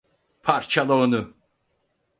[0.43, 1.33] Parçala onu!